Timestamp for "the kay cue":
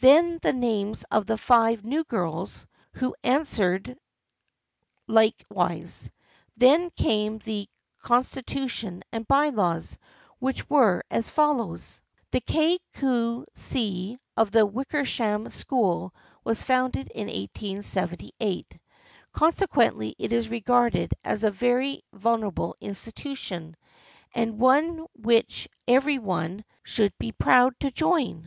12.32-13.46